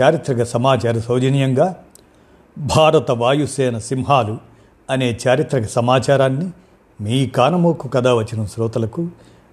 చారిత్రక 0.00 0.42
సమాచార 0.42 0.98
సౌజన్యంగా 0.98 1.84
భారత 2.58 3.10
వాయుసేన 3.10 3.78
సింహాలు 3.78 4.38
అనే 4.90 5.18
చారిత్రక 5.28 5.64
సమాచారాన్ని 5.64 6.50
మీ 7.00 7.26
కానమోకు 7.26 7.88
కథ 7.88 8.08
వచ్చిన 8.08 8.44
శ్రోతలకు 8.44 9.08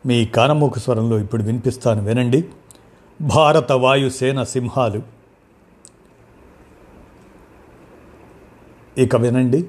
మీ 0.05 0.25
కానమోకు 0.25 0.79
స్వరంలో 0.79 1.20
ఇప్పుడు 1.20 1.43
వినిపిస్తాను 1.43 2.03
వినండి. 2.03 2.45
భారత 3.21 3.71
వాయుసేన 3.71 4.43
సింహాలు. 4.43 5.02
ఇక 8.98 9.15
వినండి. 9.15 9.65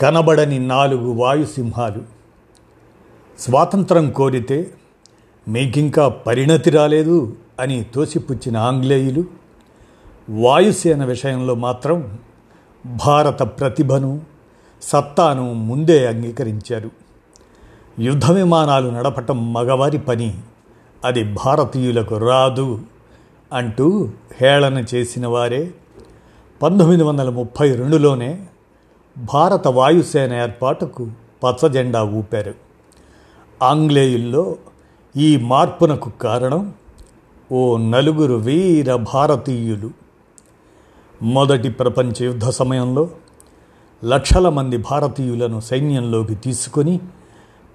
కనబడని 0.00 0.58
నాలుగు 0.58 1.12
వాయుసింహాలు. 1.12 2.02
స్వాతంత్రం 3.38 4.10
కోరితే 4.10 4.70
మీకింకా 5.48 6.08
పరిణతి 6.08 6.70
రాలేదు. 6.70 7.36
అని 7.60 7.84
తోసిపుచ్చిన 7.84 8.56
ఆంగ్లేయులు 8.56 9.24
వాయుసేన 10.30 11.04
విషయంలో 11.04 11.54
మాత్రం 11.54 12.18
భారత 13.06 13.42
ప్రతిభను 13.42 14.20
సత్తాను 14.82 15.52
ముందే 15.52 16.06
అంగీకరించారు. 16.06 16.90
యుద్ధ 17.98 18.30
విమానాలు 18.30 18.90
నడపటం 18.90 19.52
మగవారి 19.52 19.98
పని 19.98 20.38
అది 21.04 21.24
భారతీయులకు 21.24 22.16
రాదు 22.16 22.80
అంటూ 23.52 24.08
హేళన 24.40 24.84
చేసిన 24.94 25.26
వారే. 25.26 25.74
పంతొమ్మిది 26.62 27.02
వందల 27.02 27.28
ముప్పై 27.30 27.74
రెండులోనే 27.74 28.46
భారత 29.34 29.68
వాయుసేన 29.68 30.32
ఏర్పాటుకు 30.32 31.10
పచ్చజెండా 31.44 32.02
ఊపారు. 32.02 32.54
ఆంగ్లేయుల్లో 33.62 34.56
ఈ 35.16 35.36
మార్పునకు 35.36 36.10
కారణం 36.10 36.74
ఓ 37.52 37.76
నలుగురు 37.76 38.34
వీర 38.34 38.96
భారతీయులు. 38.96 39.90
మొదటి 41.22 41.70
ప్రపంచ 41.70 42.24
యుద్ధ 42.24 42.48
సమయంలో 42.48 43.10
లక్షల 44.04 44.48
మంది 44.48 44.76
భారతీయులను 44.76 45.60
సైన్యంలోకి 45.60 46.34
తీసుకొని 46.34 47.00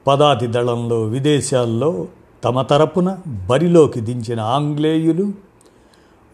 పదాతి 0.08 0.48
దళంలో 0.48 1.02
విదేశాల్లో 1.02 2.08
తమ 2.44 2.62
తరపున 2.62 3.18
బరిలోకి 3.50 4.00
దించిన 4.00 4.40
ఆంగ్లేయులు 4.40 5.34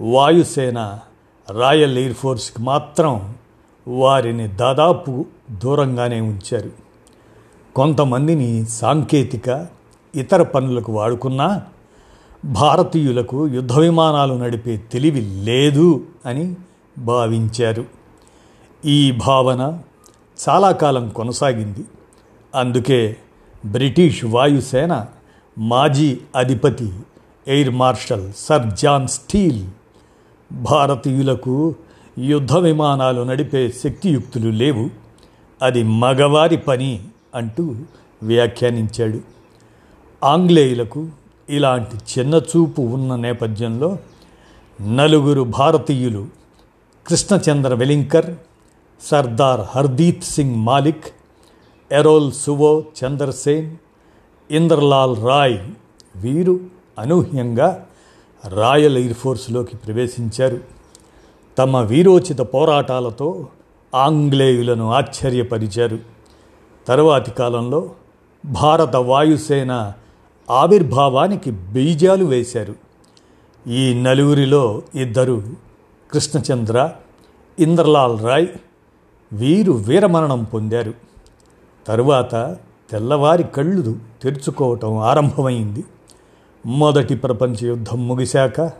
వాయుసేన 0.02 1.00
రాయల్ 1.52 1.98
ఎయిర్ 1.98 2.14
ఫోర్స్కి 2.14 2.64
మాత్రం 2.64 3.36
వారిని 3.88 4.48
దాదాపు 4.48 5.26
దూరంగానే 5.52 6.22
ఉంచారు. 6.22 6.72
కొంతమందిని 7.76 8.66
సాంకేతిక 8.66 9.68
ఇతర 10.16 10.44
పనులకు 10.44 10.92
వాడుకున్నా 10.92 11.62
భారతీయులకు 12.46 13.48
యుద్ధ 13.48 13.74
విమానాలు 13.74 14.34
నడిపే 14.34 14.78
తెలివి 14.78 15.22
లేదు 15.22 16.04
అని 16.26 16.56
భావించారు. 16.98 17.86
ఈ 18.86 19.12
భావన 19.12 19.80
చాలా 20.50 20.72
కాలం 20.72 21.10
కొనసాగింది. 21.10 21.86
అందుకే 22.56 23.18
బ్రిటిష్ 23.66 24.26
వాయుసేన 24.26 25.06
మాజీ 25.58 26.18
అధిపతి 26.36 26.94
air 27.48 27.70
marshal 27.70 28.32
sir 28.38 28.74
John 28.74 29.08
Steel 29.08 29.66
భారతీయులకు 30.52 31.76
యుద్ధ 32.18 32.54
విమానాలు 32.54 33.22
నడిపే 33.22 33.70
శక్తియుక్తులు 33.70 34.50
లేవు. 34.50 34.90
అది 35.62 35.84
మగవారి 35.84 36.58
పని 36.58 37.04
అంటూ 37.36 37.76
వ్యాఖ్యానించాడు. 38.24 39.20
ఆంగ్లేయులకు 40.24 41.08
ఇలాంటి 41.50 42.20
చిన్నచూపు 42.20 42.82
ఉన్న 42.82 43.16
నేపథ్యంలో 43.16 43.98
నలుగురు 44.82 45.42
భారతీయులు 45.42 46.28
కృష్ణచంద్ర 47.08 47.74
వెలింకర్ 47.74 48.36
సర్దార్ 49.02 49.62
హర్దీప్ 49.62 50.24
సింగ్ 50.24 50.56
మాలిక్ 50.56 51.06
ఎరోల్ 51.92 52.32
సువో 52.32 52.84
చంద్రసేన్ 53.04 53.78
ఇంద్రలాల్ 54.52 55.18
రాయ్ 55.18 55.60
వీరు 56.16 56.60
అనూహ్యంగా 57.00 57.86
రాయల్ 58.48 58.98
ఎయిర్ 58.98 59.14
ఫోర్స్లోకి 59.14 59.78
ప్రవేశించారు. 59.78 60.60
తమ 61.58 61.78
వీరోచిత 61.78 62.40
పోరాటాలతో 62.40 63.48
ఆంగ్లేయులను 63.96 64.92
ఆశ్చర్యపరిచారు. 64.92 66.00
తరువాతి 66.88 67.32
కాలంలో 67.32 67.90
భారత 68.46 68.96
వాయుసేన 68.96 69.94
ఆవిర్భావానికి 70.50 71.52
బీజాలు 71.52 72.26
వేశారు. 72.26 72.76
ఈ 73.70 73.94
నలుగురిలో 73.94 74.82
ఇద్దరు 74.96 75.44
కృష్ణచంద్ర 76.12 76.92
ఇంద్రలాల్ 77.60 78.20
రాయ్ 78.20 78.48
వీరు 79.34 79.72
వీరమరణం 79.72 80.44
పొందారు. 80.44 80.94
తరువాత 81.88 82.58
తెల్లవారి 82.92 83.44
కళ్ళు 83.44 83.96
తెరుచుకోవటం 84.24 84.98
ఆరంభమైంది. 84.98 85.84
మొదటి 86.66 87.16
ప్రపంచ 87.16 87.68
యుద్ధం 87.68 88.08
ముగిశాక 88.08 88.72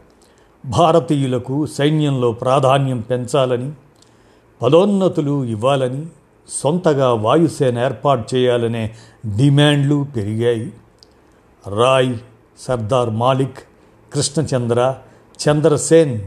భారతీయులకు 0.66 1.66
సైన్యంలో 1.66 2.32
ప్రాధాన్యం 2.32 3.00
పెంచాలని 3.00 3.72
పదోన్నతులు 4.62 5.44
ఇవ్వాలని 5.44 6.08
సొంతగా 6.50 7.14
వాయుసేన 7.14 7.80
ఏర్పాటు 7.80 8.36
చేయాలనే 8.36 8.96
డిమాండ్లు 9.38 10.06
పెరిగాయి. 10.16 10.74
రాయ్ 11.68 12.18
సర్దార్ 12.60 13.10
మాలిక్ 13.10 13.58
కృష్ణచంద్ర 14.14 14.96
చంద్రసేన్ 15.40 16.22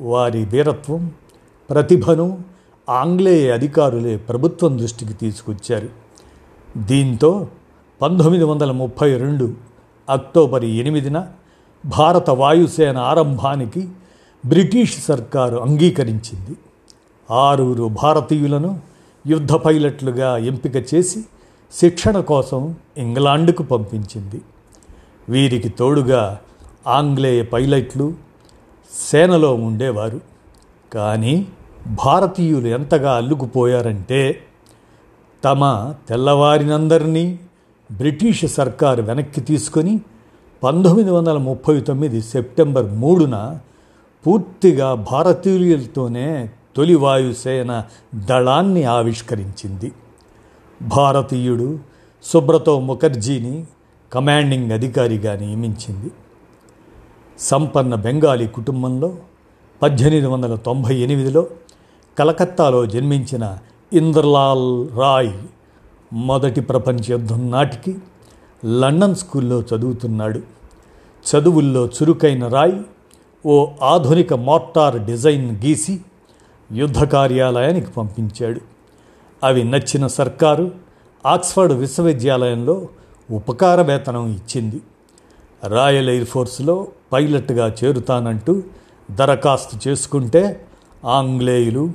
వారి 0.00 0.44
వీరత్వం 0.44 1.12
ప్రతిభను 1.70 2.42
ఆంగ్లేయ 2.88 3.52
అధికారులే 3.52 4.16
ప్రభుత్వం 4.16 4.78
దృష్టికి 4.78 5.12
తీసుకొచ్చారు. 5.12 5.88
దీంతో 6.76 7.48
పంతొమ్మిది 8.02 8.44
వందల 8.44 8.70
ముప్పై 8.70 9.16
రెండు 9.16 9.54
అక్టోబర్ 10.10 10.64
ఎనిమిదిన 10.64 11.26
భారత 11.86 12.30
వాయుసేన 12.30 12.98
ఆరంభానికి 12.98 13.88
బ్రిటిష్ 14.46 15.04
సర్కారు 15.04 15.56
అంగీకరించింది. 15.56 16.56
ఆరుగురు 17.30 17.90
భారతీయులను 18.02 18.80
యుద్ధ 19.26 19.52
పైలట్లుగా 19.52 20.36
ఎంపిక 20.36 20.94
చేసి 20.94 21.24
శిక్షణ 21.72 22.20
కోసం 22.20 22.74
ఇంగ్లాండ్కు 22.96 23.62
పంపించింది. 23.62 24.40
వీరికి 25.28 25.68
తోడుగా 25.68 26.38
ఆంగ్లేయ 26.86 27.42
పైలట్లు 27.42 28.14
సేనలో 29.10 29.54
ఉండేవారు. 29.54 30.20
కానీ 30.92 31.46
భారతీయులు 31.86 32.68
ఎంతగా 32.68 33.12
అల్లుకుపోయారంటే 33.12 34.40
తమ 35.44 35.94
తెల్లవారినందరినీ 36.08 37.38
బ్రిటిష్ 37.92 38.46
సర్కారు 38.46 39.02
వెనక్కి 39.02 39.40
తీసుకొని 39.40 40.00
పంతొమ్మిది 40.62 41.10
వందల 41.10 41.38
ముప్పై 41.38 41.80
తొమ్మిది 41.80 42.22
సెప్టెంబర్ 42.22 42.86
మూడున 42.86 43.58
పూర్తిగా 44.26 44.94
భారతీయులతోనే 44.94 46.50
తొలి 46.76 46.94
వాయుసేన 46.94 47.84
దళాన్ని 48.14 48.84
ఆవిష్కరించింది. 48.84 49.92
భారతీయుడు 50.82 51.78
సుబ్రతో 52.22 52.80
ముఖర్జీని 52.80 53.66
కమాండింగ్ 54.12 54.72
అధికారిగా 54.72 55.36
నియమించింది. 55.36 56.10
సంపన్న 57.38 57.94
బెంగాలీ 57.94 58.46
కుటుంబంలో 58.46 59.16
పద్దెనిమిది 59.82 60.26
వందల 60.26 60.54
తొంభై 60.54 60.96
ఎనిమిదిలో 60.96 61.46
కలకత్తాలో 62.18 62.86
జన్మించిన 62.86 63.58
ఇంద్రలాల్ 63.92 64.88
రాయ్ 64.98 65.32
మొదటి 66.12 66.60
ప్రపంచ 66.60 67.10
యుద్ధం 67.10 67.50
నాటికి 67.50 67.98
లండన్ 68.66 69.14
స్కూల్లో 69.14 69.60
చదువుతున్నాడు. 69.60 70.40
చదువుల్లో 71.30 71.86
చురుకైన 71.86 72.48
రాయ్ 72.48 72.72
ఓ 73.46 73.66
ఆధునిక 73.82 74.34
మోటార్ 74.34 75.06
డిజైన్ 75.06 75.64
గీసి 75.64 76.00
యుద్ధ 76.72 77.04
కార్యాలయానికి 77.04 77.90
పంపించాడు. 77.90 78.71
అవి 79.42 79.64
నచ్చిన 79.64 80.06
సర్కారు 80.06 80.70
ఆక్స్ఫర్డ్ 81.26 81.72
విశ్వవిద్యాలయంలో 81.72 82.88
ఉపకార 83.30 83.82
వేతనం 83.82 84.28
ఇచ్చింది. 84.28 84.80
రాయల్ 85.66 86.10
ఎయిర్ 86.10 86.24
ఫోర్స్లో 86.24 86.86
పైలట్గా 87.12 87.74
చేరుతానంటూ 87.84 88.62
దరఖాస్తు 89.10 89.88
చేసుకుంటే 89.88 90.64
ఆంగ్లేయులు 91.04 91.92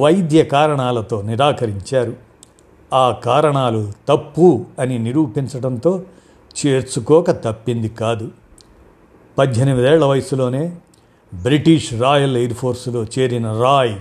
వైద్య 0.00 0.42
కారణాలతో 0.44 1.22
నిరాకరించారు. 1.22 2.16
ఆ 2.94 3.10
కారణాలు 3.10 3.92
తప్పు 4.08 4.64
అని 4.78 4.98
నిరూపించడంతో 4.98 6.02
చేర్చుకోక 6.66 7.30
తప్పింది 7.30 7.88
కాదు. 7.88 8.28
పద్దెనిమిదేళ్ళ 9.38 10.04
వయసులోనే 10.04 10.76
బ్రిటిష్ 11.34 11.94
రాయల్ 11.94 12.36
ఎయిర్ 12.36 12.54
ఫోర్సులో 12.54 13.04
చేరిన 13.04 13.52
రాయ్ 13.52 13.94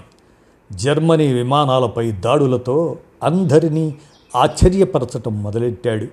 జర్మనీ 0.72 1.34
విమానాలపై 1.34 2.12
దాడులతో 2.12 2.98
అందరినీ 3.24 3.96
ఆశ్చర్యపరచటం 4.36 5.44
మొదలెట్టాడు. 5.44 6.08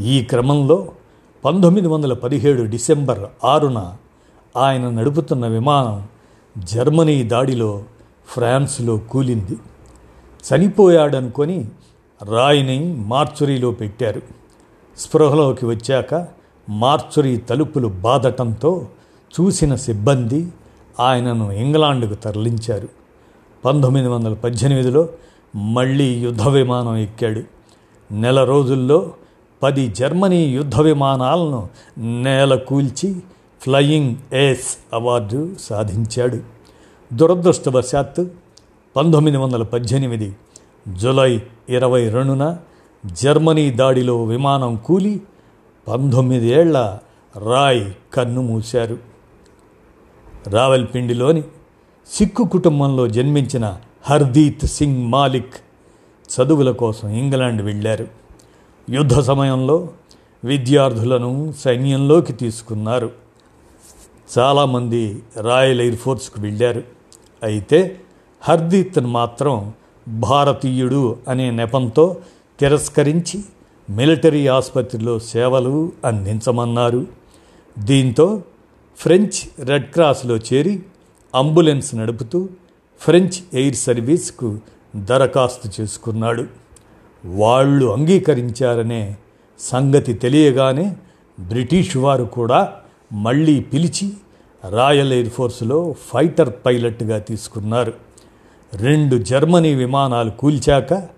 ఈ 0.00 0.24
క్రమంలో 0.24 0.88
పంతొమ్మిది 1.44 1.88
వందల 1.88 2.12
పదిహేడు 2.12 2.62
డిసెంబర్ 2.62 3.20
ఆరున 3.44 3.96
ఆయన 4.56 4.90
నడుపుతున్న 4.90 5.46
విమానం 5.46 6.06
జర్మనీ 6.58 7.22
దాడిలో 7.22 7.84
ఫ్రాన్స్లో 8.28 8.96
కూలింది. 8.96 9.56
చనిపోయాడనుకొని 10.42 11.68
రాయిని 12.22 12.94
మార్చురీలో 12.94 13.70
పెట్టారు. 13.70 14.22
స్పృహలోకి 14.98 15.66
వచ్చాక 15.66 16.26
మార్చురీ 16.70 17.36
తలుపులు 17.36 17.88
బాదటంతో 17.88 18.86
చూసిన 19.40 19.74
సిబ్బంది 19.74 20.48
ఆయనను 21.00 21.52
ఇంగ్లాండ్కు 21.52 22.14
తరలించారు. 22.14 23.01
పంతొమ్మిది 23.64 24.08
వందల 24.08 24.34
పద్దెనిమిదిలో 24.34 25.08
మళ్ళీ 25.56 26.04
యుద్ధ 26.04 26.42
విమానం 26.42 26.96
ఎక్కాడు. 26.96 27.42
నెల 28.14 28.44
రోజుల్లో 28.44 29.12
పది 29.62 29.88
జర్మనీ 29.88 30.36
యుద్ధ 30.36 30.80
విమానాలను 30.80 31.68
నేల 32.22 32.54
కూల్చి 32.54 33.22
ఫ్లయింగ్ 33.62 34.16
ఏస్ 34.34 34.76
అవార్డు 34.92 35.50
సాధించాడు. 35.60 36.38
దురదృష్టవశాత్తు 37.14 38.30
పంతొమ్మిది 38.96 39.36
వందల 39.36 39.62
పద్దెనిమిది 39.62 40.36
జులై 40.96 41.42
ఇరవై 41.68 42.08
రెండున 42.08 42.58
జర్మనీ 43.06 43.70
దాడిలో 43.70 44.24
విమానం 44.24 44.76
కూలి 44.76 45.20
పంతొమ్మిదేళ్ళ 45.88 46.98
రాయ్ 47.36 47.92
కన్ను 48.14 48.42
మూశారు. 48.42 48.98
రావల్పిండిలోని 50.46 51.42
సిక్కు 52.08 52.44
కుటుంబంలో 52.44 53.08
జన్మించిన 53.08 53.78
హర్దీత్ 54.02 54.66
సింగ్ 54.66 55.06
మాలిక్ 55.06 55.54
చదువుల 56.32 56.70
కోసం 56.70 57.08
ఇంగ్లాండ్ 57.08 57.62
వెళ్ళారు. 57.62 58.08
యుద్ధ 58.90 59.20
సమయంలో 59.20 59.88
విద్యార్థులను 60.44 61.54
సైన్యంలోకి 61.58 62.32
తీసుకున్నారు. 62.32 63.10
చాలామంది 64.38 65.22
రాయల్ 65.40 65.80
ఎయిర్ 65.80 65.96
ఫోర్స్కు 65.96 66.40
వెళ్ళారు. 66.40 66.82
అయితే 67.42 68.00
హర్దీత్ను 68.40 69.08
మాత్రం 69.08 69.72
భారతీయుడు 70.08 71.16
అనే 71.28 71.50
నెపంతో 71.50 72.16
తిరస్కరించి 72.60 73.44
మిలిటరీ 73.90 74.46
ఆసుపత్రిలో 74.46 75.18
సేవలు 75.18 75.92
అందించమన్నారు. 76.04 77.06
దీంతో 77.78 78.42
ఫ్రెంచ్ 78.98 79.66
రెడ్ 79.66 79.86
క్రాస్లో 79.86 80.36
చేరి 80.36 80.82
అంబులెన్స్ 81.34 81.94
నడుపుతూ 81.94 82.48
ఫ్రెంచ్ 83.00 83.38
ఎయిర్ 83.54 83.76
సర్వీస్కు 83.76 84.58
దరఖాస్తు 84.96 85.82
చేసుకున్నాడు. 85.82 86.46
వాళ్ళు 87.24 87.86
అంగీకరించారనే 87.86 89.16
సంగతి 89.60 90.12
తెలియగానే 90.12 90.96
బ్రిటిష్ 91.40 91.96
వారు 91.96 92.24
కూడా 92.24 92.72
మళ్ళీ 93.12 93.60
పిలిచి 93.60 94.12
రాయల్ 94.70 95.12
ఎయిర్ 95.12 95.30
ఫోర్స్లో 95.30 95.94
ఫైటర్ 96.12 96.54
పైలట్గా 96.66 97.18
తీసుకున్నారు. 97.18 97.92
రెండు 98.74 99.16
జర్మనీ 99.16 99.74
విమానాలు 99.74 100.30
కూల్చాక 100.30 101.08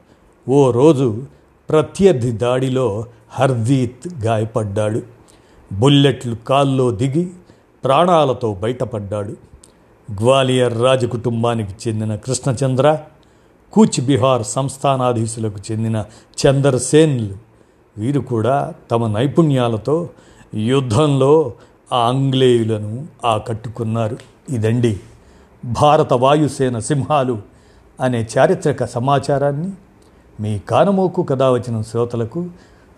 ఓ 0.49 0.71
రోజు 0.71 1.23
ప్రత్యర్థి 1.71 2.31
దాడిలో 2.31 3.05
హర్దీత్ 3.31 4.25
గాయపడ్డాడు. 4.25 5.03
బుల్లెట్లు 5.73 6.35
కాల్లో 6.35 6.91
దిగి 6.91 7.31
ప్రాణాలతో 7.85 8.55
బయటపడ్డాడు. 8.55 9.54
గ్వాలియర్ 10.11 10.83
రాజకుటుంబానికి 10.83 11.89
చెందిన 11.89 12.15
కృష్ణచంద్ర 12.15 12.99
కూచ్ 13.73 14.01
బిహార్ 14.01 14.43
సంస్థానాధీశులకు 14.43 15.59
చెందిన 15.73 16.05
చందర్సేన్లు 16.47 17.35
వీరు 17.99 18.21
కూడా 18.21 18.75
తమ 18.91 19.19
నైపుణ్యాలతో 19.19 20.09
యుద్ధంలో 20.55 21.53
ఆ 21.93 21.99
ఆంగ్లేయులను 21.99 23.06
ఆకట్టుకున్నారు. 23.25 24.17
ఇదండి 24.51 25.01
భారత 25.65 26.12
వాయుసేన 26.12 26.79
సింహాలు 26.79 27.39
అనే 28.01 28.27
చారిత్రక 28.39 28.85
సమాచారాన్ని 28.85 29.73
మీ 30.41 30.59
కానమోకు 30.59 31.23
కథ 31.23 31.43
వచ్చిన 31.43 31.83
శ్రోతలకు 31.83 32.47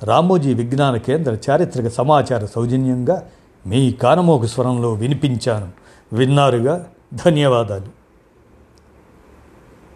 రామోజీ 0.03 0.55
విజ్ఞాన 0.55 0.97
కేంద్ర 0.97 1.39
చారిత్రక 1.51 1.89
సమాచార 1.89 2.47
సౌజన్యంగా 2.47 3.23
మీ 3.67 3.93
కానమోకు 3.93 4.47
స్వరంలో 4.47 4.93
వినిపించాను. 4.93 5.69
విన్నారుగా? 6.13 6.85
ధన్యవాదాలు. 7.15 7.96